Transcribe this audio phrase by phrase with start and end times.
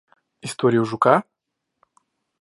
[0.41, 1.23] Историю жука?